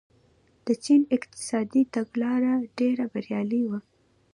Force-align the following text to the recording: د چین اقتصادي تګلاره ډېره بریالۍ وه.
د 0.65 0.67
چین 0.83 1.01
اقتصادي 1.15 1.83
تګلاره 1.95 2.53
ډېره 2.77 3.05
بریالۍ 3.13 3.63
وه. 3.69 3.79